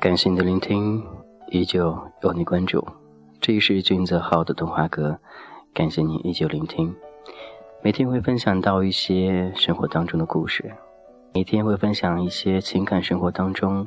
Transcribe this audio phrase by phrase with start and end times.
[0.00, 1.04] 感谢你的聆听，
[1.48, 2.86] 依旧有你关注。
[3.40, 5.18] 这里是君泽浩的动画阁，
[5.74, 6.94] 感谢你依旧聆听。
[7.82, 10.72] 每天会分享到一些生活当中的故事，
[11.34, 13.86] 每天会分享一些情感生活当中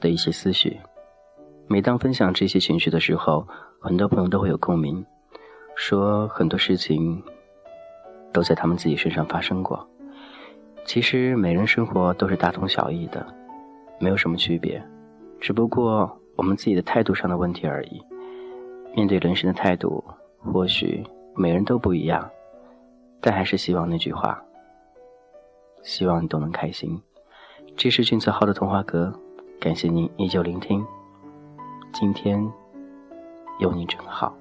[0.00, 0.78] 的一些思绪。
[1.66, 3.46] 每当分享这些情绪的时候，
[3.80, 5.04] 很多朋友都会有共鸣，
[5.74, 7.22] 说很多事情
[8.32, 9.86] 都在他们自己身上发生过。
[10.84, 13.26] 其实每人生活都是大同小异的，
[13.98, 14.82] 没有什么区别。
[15.40, 18.02] 只不过我们自己的态度上的问题而已。
[18.94, 20.02] 面对人生的态度，
[20.38, 21.04] 或许
[21.36, 22.28] 每人都不一样，
[23.20, 24.42] 但还是希望那句话：
[25.82, 27.00] 希望你都能开心。
[27.76, 29.12] 这是俊泽浩的童话阁，
[29.60, 30.84] 感谢您依旧聆听。
[31.92, 32.44] 今天
[33.58, 34.34] 有你真好。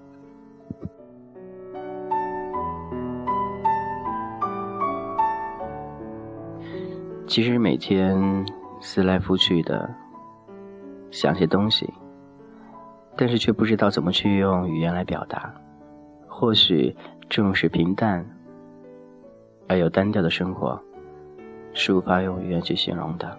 [7.28, 8.46] 其实每天
[8.80, 9.88] 思来复去的。
[11.10, 11.90] 想些东西，
[13.16, 15.54] 但是却不知道怎么去用语言来表达。
[16.28, 16.96] 或许
[17.30, 18.24] 正是平淡
[19.68, 20.80] 而又单调的生活，
[21.74, 23.38] 是无法用语言去形容的。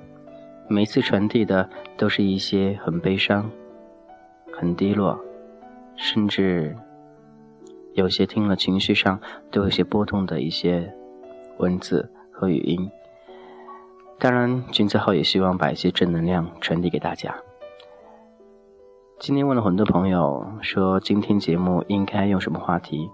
[0.66, 3.48] 每次传递的都是一些很悲伤、
[4.52, 5.18] 很低落，
[5.94, 6.74] 甚至
[7.92, 10.92] 有些听了情绪上都有些波动的一些
[11.58, 12.90] 文字和语音。
[14.20, 17.32] 当然，君子号也希望把一些正能量传递给大家。
[19.20, 23.08] 今天问了很多朋友，说今天节目应该用什么话题？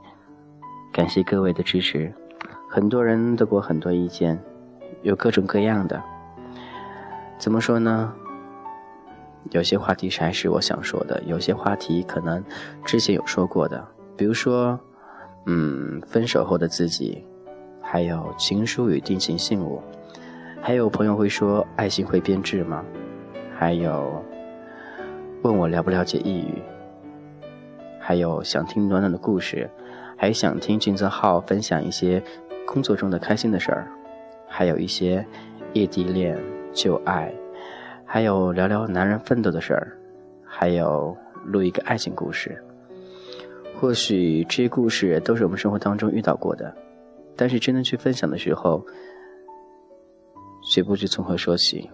[0.95, 2.11] 感谢各位的支持，
[2.71, 4.43] 很多人都给我很多意见，
[5.03, 6.03] 有各种各样的。
[7.37, 8.11] 怎么说呢？
[9.51, 12.43] 有些话题还是我想说的，有些话题可能
[12.83, 14.81] 之前有说过的，比如说，
[15.45, 17.23] 嗯，分手后的自己，
[17.83, 19.83] 还有情书与定情信物，
[20.67, 22.83] 还有朋友会说爱情会变质吗？
[23.55, 24.25] 还有。
[25.43, 26.63] 问我了不了解抑郁，
[28.01, 29.69] 还有想听暖暖的故事，
[30.17, 32.23] 还想听俊泽浩分享一些
[32.65, 33.87] 工作中的开心的事儿，
[34.49, 35.23] 还有一些
[35.75, 37.31] 异地恋、旧爱，
[38.07, 39.93] 还有聊聊男人奋斗的事儿，
[40.47, 42.65] 还有录一个爱情故事。
[43.79, 46.75] 或许这些故事都是我们生活当中遇到过的，
[47.37, 48.83] 但是真的去分享的时候，
[50.75, 51.89] 却不知从何说起。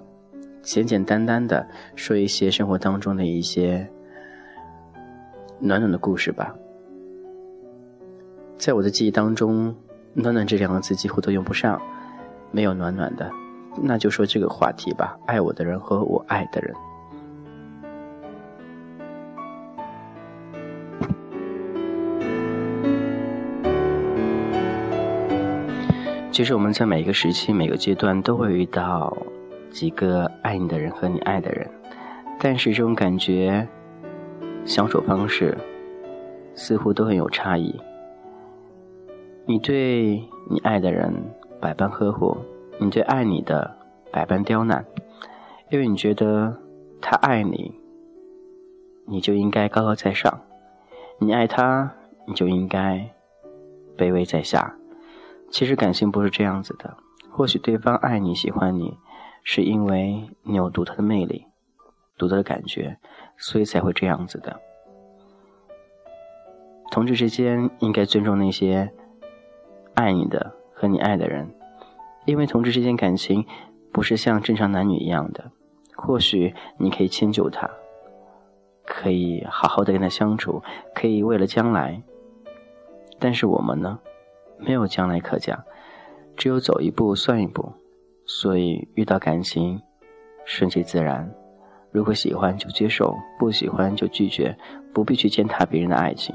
[0.63, 3.87] 简简单单的说一些生活当中的一些
[5.59, 6.55] 暖暖的故事吧。
[8.57, 9.77] 在我的记忆当中
[10.15, 11.79] ，“暖暖”这两个字几乎都用不上，
[12.53, 13.31] 没有暖暖的。
[13.83, 16.75] 那就说这个话题吧，爱我的人和我爱的人。
[26.41, 29.15] 其实我们在每一个时期、每个阶段都会遇到。
[29.71, 31.71] 几个爱你的人和你爱的人，
[32.39, 33.69] 但是这种感觉、
[34.65, 35.55] 相处方式
[36.55, 37.79] 似乎都很有差异。
[39.45, 41.15] 你对你爱的人
[41.61, 42.34] 百般呵护，
[42.79, 43.77] 你对爱你的
[44.11, 44.83] 百般刁难，
[45.69, 46.56] 因为你觉得
[47.03, 47.79] 他爱你，
[49.05, 50.33] 你就应该高高在上；
[51.19, 51.93] 你爱他，
[52.27, 53.11] 你就应该
[53.95, 54.75] 卑微在下。
[55.50, 56.97] 其实感情不是这样子的，
[57.31, 58.97] 或许对方爱你、喜欢你。
[59.43, 61.47] 是因为你有独特的魅力、
[62.19, 62.99] 独特的感觉，
[63.38, 64.61] 所以才会这样子的。
[66.91, 68.93] 同志之间应该尊重那些
[69.94, 71.55] 爱你的和你爱的人，
[72.27, 73.47] 因为同志之间感情
[73.91, 75.50] 不是像正常男女一样的。
[75.97, 77.69] 或许你可以迁就他，
[78.84, 80.62] 可以好好的跟他相处，
[80.94, 82.03] 可以为了将来。
[83.19, 83.99] 但是我们呢，
[84.60, 85.62] 没有将来可讲，
[86.37, 87.72] 只有走一步算一步。
[88.26, 89.81] 所以遇到感情，
[90.44, 91.28] 顺其自然。
[91.91, 94.56] 如果喜欢就接受，不喜欢就拒绝，
[94.94, 96.32] 不必去践踏别人的爱情。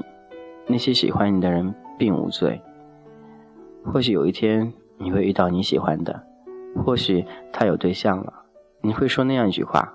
[0.66, 2.60] 那些喜欢你的人并无罪。
[3.82, 6.22] 或许有一天你会遇到你喜欢的，
[6.84, 8.44] 或许他有对象了，
[8.82, 9.94] 你会说那样一句话：“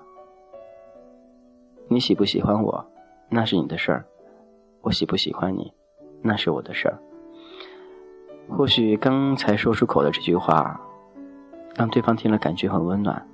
[1.86, 2.84] 你喜不喜欢我，
[3.28, 4.04] 那是你的事儿；
[4.80, 5.72] 我喜不喜欢你，
[6.22, 6.98] 那是我的事儿。”
[8.48, 10.80] 或许刚才说出口的这句话。
[11.74, 13.26] 让对方听了感觉很温暖，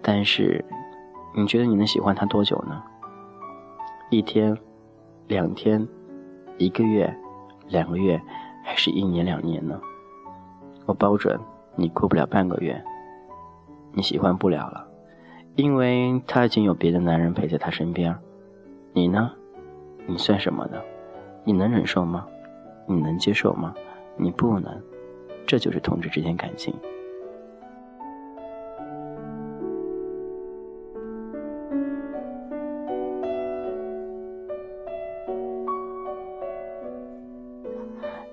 [0.00, 0.64] 但是，
[1.34, 2.80] 你觉得你能喜欢他多久呢？
[4.08, 4.56] 一天、
[5.26, 5.84] 两天、
[6.58, 7.12] 一个月、
[7.66, 8.22] 两个月，
[8.62, 9.80] 还是一年两年呢？
[10.86, 11.36] 我保准
[11.74, 12.80] 你过不了半个月，
[13.92, 14.86] 你喜欢不了了，
[15.56, 18.16] 因为他已经有别的男人陪在他身边。
[18.92, 19.32] 你呢？
[20.06, 20.80] 你算什么呢？
[21.42, 22.24] 你能忍受吗？
[22.86, 23.74] 你能接受吗？
[24.22, 24.70] 你不能，
[25.46, 26.74] 这就是同志之间感情。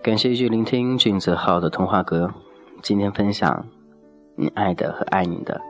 [0.01, 2.33] 感谢一句聆听俊泽浩的童话歌。
[2.81, 3.65] 今天分享
[4.35, 5.61] 你爱的和爱你的。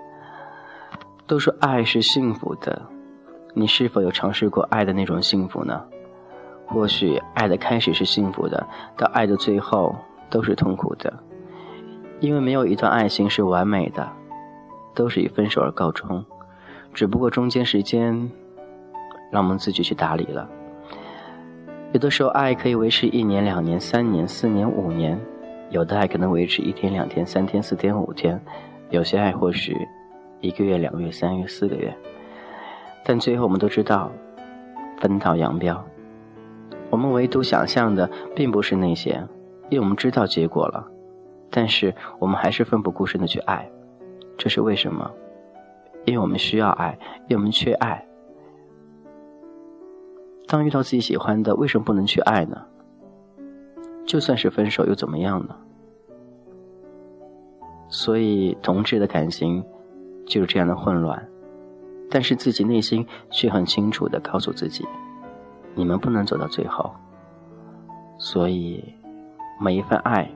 [1.26, 2.88] 都说爱是幸福的，
[3.54, 5.86] 你是否有尝试过爱的那种幸福呢？
[6.68, 8.68] 或许爱的开始是幸福的，
[8.98, 9.96] 到爱的最后
[10.30, 11.12] 都是痛苦的，
[12.20, 14.08] 因为没有一段爱情是完美的，
[14.94, 16.24] 都是以分手而告终。
[16.94, 18.30] 只不过中间时间，
[19.32, 20.50] 让我们自己去打理了。
[21.94, 25.18] 有的时候，爱可以维持一年、两年、三年、四年、五年；
[25.70, 28.38] 有的爱可能维持一天、两天、三天、四天、五天；
[28.90, 29.78] 有些爱或许
[30.42, 31.96] 一个月、两个月、三个月、四个月。
[33.06, 34.12] 但最后，我们都知道
[35.00, 35.82] 分道扬镳。
[36.90, 39.22] 我们唯独想象的并不是那些，
[39.70, 40.86] 因为我们知道结果了，
[41.50, 43.70] 但是我们还是奋不顾身的去爱。
[44.38, 45.12] 这是为什么？
[46.06, 46.98] 因为我们需要爱，
[47.28, 48.06] 因为我们缺爱。
[50.48, 52.64] 当遇到自己喜欢的，为什么不能去爱呢？
[54.06, 55.56] 就算是分手又怎么样呢？
[57.90, 59.62] 所以，同志的感情
[60.26, 61.28] 就是这样的混乱，
[62.10, 64.86] 但是自己内心却很清楚的告诉自己：
[65.78, 66.94] 你们不能走到最后。
[68.18, 68.84] 所以，
[69.62, 70.30] 每一份爱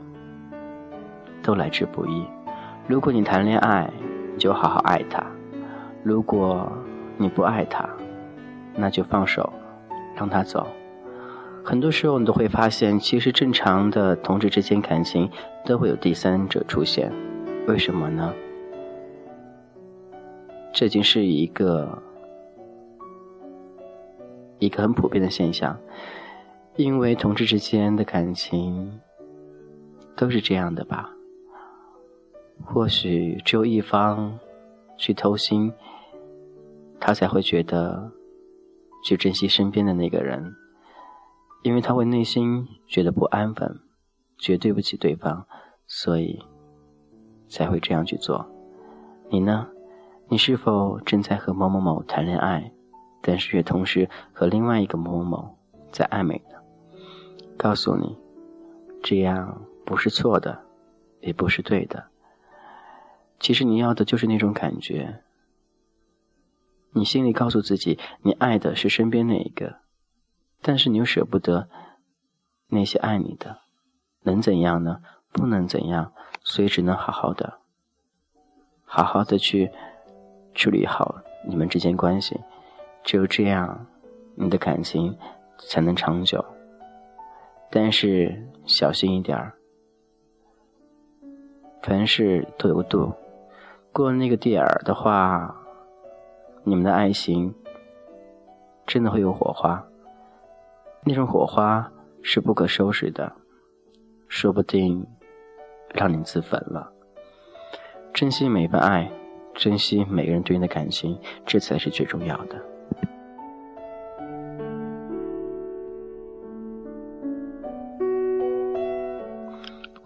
[1.43, 2.25] 都来之不易。
[2.87, 3.91] 如果你谈恋爱，
[4.37, 5.21] 就好好爱他；
[6.03, 6.71] 如果
[7.17, 7.89] 你不爱他，
[8.75, 9.51] 那就放手。
[10.13, 10.67] 让他走。
[11.63, 15.27] 很多时候，你都会发现，其实正常的同志之间感情
[15.65, 17.11] 都会有第三者出现。
[17.65, 18.31] 为什么呢？
[20.73, 21.97] 这已经是一个
[24.61, 25.77] 一个很普遍的现象，
[26.77, 29.01] 因为同志之间的感情
[30.15, 31.11] 都是这样的吧？
[32.63, 34.39] 或许只有一方
[34.95, 35.73] 去偷心，
[36.97, 38.13] 他才会觉得。
[39.03, 40.55] 去珍惜身边的那个人，
[41.63, 43.79] 因为他会内心觉得不安分，
[44.37, 45.47] 觉得对不起对方，
[45.87, 46.39] 所以
[47.49, 48.45] 才会这样去做。
[49.31, 49.67] 你呢？
[50.27, 52.71] 你是否正在和某某某谈恋爱，
[53.21, 55.57] 但是也同时和另外一个某某某
[55.91, 56.57] 在暧昧呢？
[57.57, 58.17] 告诉你，
[59.03, 60.63] 这样不是错的，
[61.19, 62.07] 也不是对的。
[63.39, 65.21] 其实你要的就是那种感觉。
[66.93, 69.77] 你心里告诉自己，你爱的是身边那一个，
[70.61, 71.69] 但是你又舍不得
[72.67, 73.59] 那些爱你的，
[74.23, 75.01] 能怎样呢？
[75.31, 76.11] 不能怎样，
[76.43, 77.59] 所以只能好好的，
[78.83, 79.71] 好好的去
[80.53, 82.41] 处理好你们之间关系，
[83.03, 83.87] 只有这样，
[84.35, 85.17] 你的感情
[85.57, 86.43] 才能长久。
[87.69, 89.53] 但是小心一点儿，
[91.81, 93.13] 凡事都有度，
[93.91, 95.57] 过了那个点儿的话。
[96.63, 97.55] 你们的爱情
[98.85, 99.83] 真的会有火花，
[101.03, 103.33] 那种火花是不可收拾的，
[104.27, 105.03] 说不定
[105.91, 106.93] 让你自焚了。
[108.13, 109.11] 珍惜每份爱，
[109.55, 112.63] 珍惜每个人对你的感情，这才是最重要的。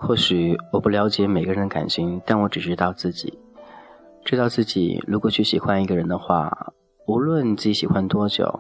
[0.06, 3.40] 或许我不了解每个人的感情，但我只知道自己。
[4.24, 6.74] 知道自己如果去喜欢一个人的话，
[7.08, 8.60] 无论自己喜欢多久，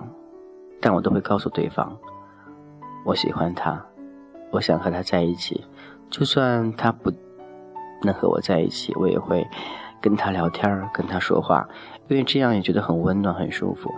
[0.82, 1.96] 但我都会告诉对方，
[3.06, 3.80] 我喜欢他，
[4.50, 5.64] 我想和他在一起。
[6.10, 7.12] 就算他不
[8.02, 9.46] 能和我在一起，我也会
[10.02, 11.70] 跟他聊天，跟他说话，
[12.08, 13.94] 因为这样也觉得很温暖、很舒服。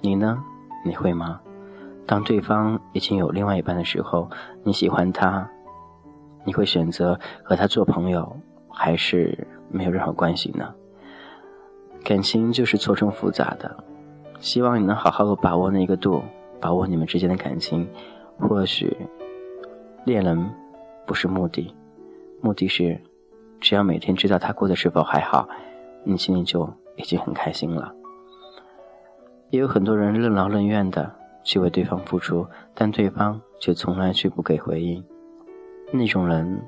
[0.00, 0.38] 你呢？
[0.84, 1.40] 你会吗？
[2.06, 4.30] 当对方已经有另外一半的时候，
[4.62, 5.50] 你喜欢他，
[6.48, 8.34] 你会选择和他做朋友，
[8.70, 10.74] 还是没有任何关系呢？
[12.02, 13.84] 感情就是错综复杂的，
[14.40, 16.22] 希望你能好好的把握那个度，
[16.58, 17.86] 把握你们之间的感情。
[18.38, 18.96] 或许，
[20.06, 20.50] 恋人
[21.04, 21.74] 不是目的，
[22.40, 22.98] 目的是，
[23.60, 25.46] 只要每天知道他过得是否还好，
[26.02, 27.92] 你心里就已经很开心了。
[29.50, 31.14] 也有很多人任劳任怨的
[31.44, 35.04] 去为对方付出，但对方却从来却不给回应，
[35.90, 36.60] 那种人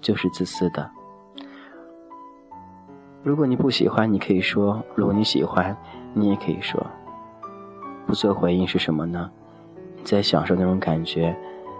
[0.00, 0.90] 就是自私的。
[3.22, 5.76] 如果你不喜欢，你可以说；如果你喜欢，
[6.12, 6.86] 你也可以说。
[8.06, 9.30] 不做回应是什么呢？
[9.96, 11.34] 你在享受那种感觉，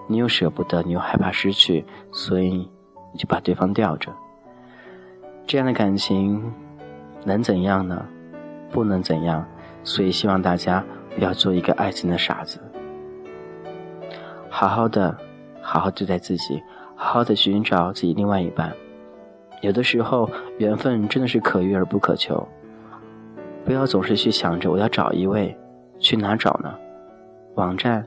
[0.06, 2.70] 你又舍不得，你又害怕失去，所以
[3.12, 4.10] 你就把对方吊着。
[5.46, 6.52] 这样的感情
[7.24, 8.06] 能怎样呢？
[8.70, 9.44] 不能怎样。
[9.86, 10.82] 所以希望大家
[11.14, 12.58] 不要做一个爱情的傻子，
[14.48, 15.14] 好好的、
[15.66, 16.62] 好好对待自己，
[16.94, 18.70] 好好的寻找自己另外一半。
[19.62, 20.28] 有的时候，
[20.58, 22.46] 缘分真的是可遇而不可求。
[23.64, 25.56] 不要总是去想着我要找一位，
[25.98, 26.74] 去哪找呢？
[27.54, 28.06] 网站、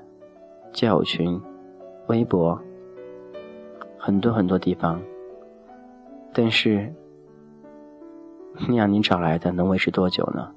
[0.72, 1.42] 交友群、
[2.10, 2.62] 微博，
[3.98, 5.02] 很多很多地方。
[6.32, 6.94] 但是，
[8.68, 10.52] 那样你找来的能维持多久呢？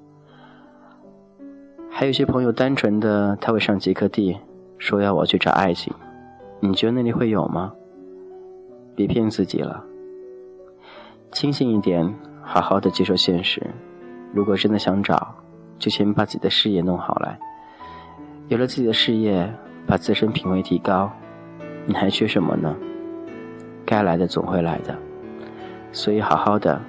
[1.88, 4.36] 还有些朋友单纯的他会上极客地，
[4.76, 5.94] 说要我去找爱情，
[6.60, 7.72] 你觉得那里会有吗？
[8.94, 9.82] 别骗自己了。
[11.32, 13.64] 清醒一点，好好的接受现实。
[14.32, 15.34] 如果真的想找，
[15.78, 17.38] 就先把自己的事业弄好来。
[18.48, 19.50] 有了自己的事业，
[19.86, 21.10] 把自身品味提高，
[21.86, 22.76] 你还缺什么呢？
[23.86, 24.96] 该来的总会来的。
[25.92, 26.80] 所以，好好的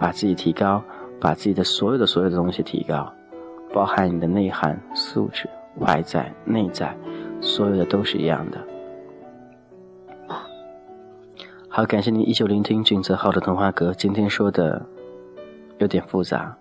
[0.00, 0.82] 把自己提高，
[1.20, 3.12] 把自己的所有的所有的东西提高，
[3.72, 6.96] 包含你的内涵素质、外在、内在，
[7.40, 8.58] 所有的都是一样的。
[11.68, 13.92] 好，感谢您依旧聆听俊泽浩的童话阁。
[13.94, 14.84] 今天说的
[15.78, 16.56] 有点复杂，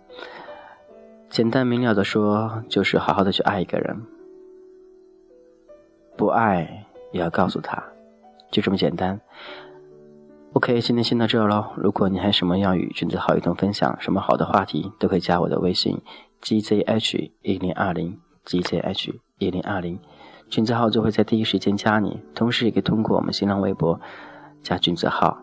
[1.29, 3.99] 简单明了的说，就是好好的去爱一个人，
[6.15, 7.81] 不爱也要告诉他，
[8.51, 9.19] 就这么简单。
[10.53, 11.71] OK，今天先到这儿喽。
[11.75, 15.99] 如果你还什么要与俊泽浩一同分享什么好的话题，都可以加我的微信
[16.43, 19.99] gzh 一零二零 gzh 一零二零，
[20.49, 23.99] 君子浩就会在第一时间加你，同时也可以通过我们新浪微博。
[24.63, 25.37] 加君子号，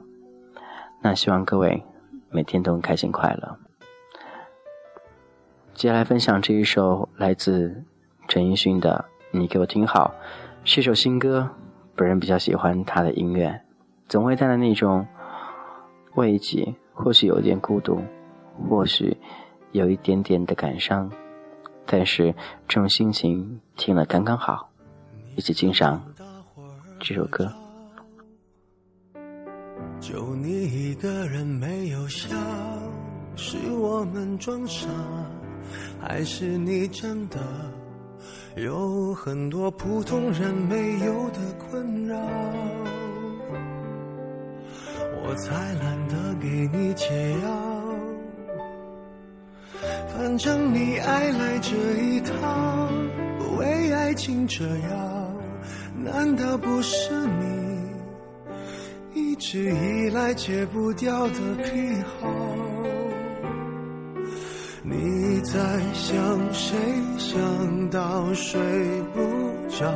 [1.00, 1.82] 那希望各位
[2.30, 3.56] 每天都开心快乐。
[5.72, 7.84] 接下来分享这一首来自
[8.28, 9.06] 陈奕迅的
[9.38, 10.12] 《你给我听好》，
[10.68, 11.48] 是首新歌，
[11.96, 13.62] 本人比较喜欢他的音乐，
[14.08, 15.06] 总会带来那种
[16.16, 18.02] 慰藉，或许有一点孤独，
[18.68, 19.16] 或许
[19.72, 21.10] 有一点点的感伤，
[21.86, 22.34] 但是
[22.68, 24.68] 这种心情听了刚刚好，
[25.36, 26.00] 一起欣赏
[27.00, 27.52] 这首歌。
[30.00, 32.28] 就你一个人没有笑，
[33.34, 34.88] 是我们装傻，
[36.00, 37.38] 还是你真的
[38.56, 42.16] 有很多普通人没有的困扰？
[45.26, 47.48] 我才懒得给你解药，
[50.12, 52.88] 反正你爱来这一套，
[53.58, 55.13] 为爱情折腰，
[56.02, 57.74] 难道不是你？
[59.14, 62.28] 一直以来戒不掉的癖好，
[64.82, 65.60] 你在
[65.92, 66.76] 想谁？
[67.16, 68.60] 想到睡
[69.14, 69.20] 不
[69.68, 69.92] 着，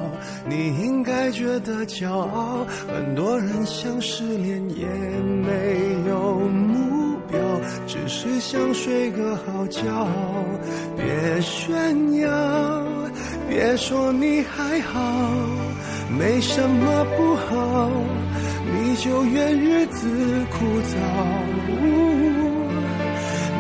[0.48, 2.64] 你应该觉得骄傲。
[2.88, 7.38] 很多人想失恋也没有目标，
[7.86, 10.08] 只是想睡个好觉。
[10.96, 12.86] 别炫耀，
[13.48, 15.00] 别说你还好，
[16.10, 17.90] 没什么不好。
[18.70, 20.06] 你就怨日子
[20.50, 20.94] 枯燥，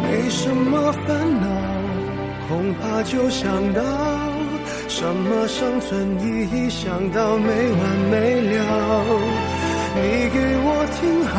[0.02, 1.06] 没什么烦
[1.40, 1.46] 恼，
[2.46, 3.82] 恐怕就想到
[4.88, 8.56] 什么生存意义，想到没完没了。
[9.96, 10.68] 你给我
[11.00, 11.34] 听好，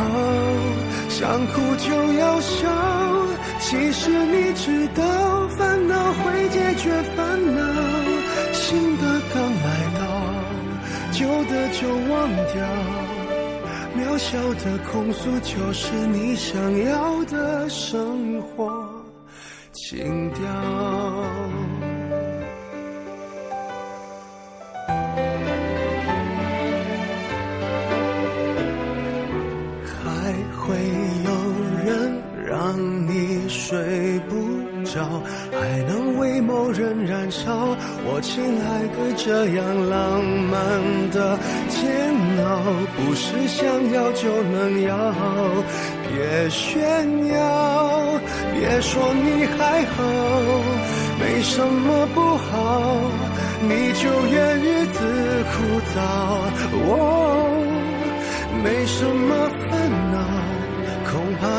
[1.08, 2.68] 想哭就要笑，
[3.60, 5.02] 其实你知道，
[5.56, 7.39] 烦恼会解决烦恼，
[11.20, 12.54] 到，旧的就忘掉。
[13.94, 18.88] 渺小的控诉，就是你想要的生活
[19.72, 20.40] 情调。
[30.02, 30.76] 还会
[31.24, 31.30] 有
[31.84, 34.34] 人让你睡不
[34.92, 35.00] 着，
[35.52, 37.76] 还能为某人燃烧。
[38.04, 40.60] 我亲爱的，这样浪漫
[41.10, 41.38] 的。
[41.68, 41.80] 煎
[42.42, 42.48] 熬
[42.96, 43.60] 不是想
[43.92, 44.92] 要就能要，
[46.08, 46.80] 别炫
[47.28, 47.38] 耀，
[48.52, 49.96] 别说你还好，
[51.20, 52.50] 没什么不好，
[53.62, 54.98] 你就怨日子
[55.52, 55.54] 枯
[55.92, 55.96] 燥。
[56.72, 56.94] 哦，
[58.62, 59.30] 没什么
[59.70, 59.70] 烦
[60.12, 60.19] 恼，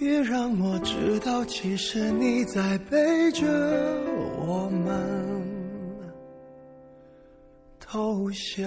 [0.00, 3.46] 别让我知道，其实你在背着
[4.38, 5.30] 我们。
[7.78, 8.66] 偷笑。